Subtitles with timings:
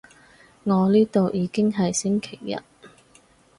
[0.63, 2.59] 我呢度已經係星期日